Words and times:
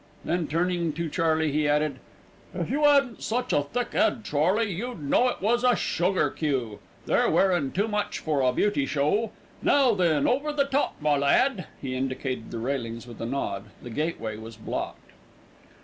Then, 0.25 0.47
turning 0.47 0.93
to 0.93 1.07
Charley, 1.11 1.51
he 1.51 1.67
added: 1.69 1.99
"If 2.55 2.71
you 2.71 2.83
'adn't 2.85 3.21
such 3.21 3.53
a 3.53 3.61
thick 3.61 3.93
'ead, 3.93 4.23
Charley, 4.25 4.71
you'd 4.71 5.03
know 5.03 5.27
it 5.29 5.41
was 5.43 5.63
a 5.63 5.75
sugar 5.75 6.31
queue. 6.31 6.79
They're 7.05 7.29
wearin' 7.29 7.71
too 7.71 7.87
much 7.87 8.17
for 8.17 8.41
a 8.41 8.51
beauty 8.51 8.87
show. 8.87 9.29
Now, 9.61 9.93
then, 9.93 10.27
over 10.27 10.51
the 10.53 10.65
top, 10.65 10.95
my 10.99 11.17
lad." 11.17 11.67
He 11.79 11.95
indicated 11.95 12.49
the 12.49 12.57
railings 12.57 13.05
with 13.05 13.21
a 13.21 13.27
nod, 13.27 13.65
the 13.83 13.91
gateway 13.91 14.37
was 14.37 14.57
blocked. 14.57 15.11